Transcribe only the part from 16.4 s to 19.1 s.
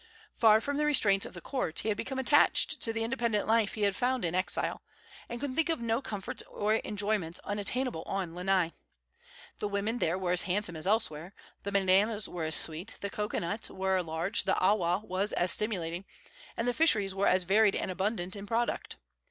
and the fisheries were as varied and abundant in product.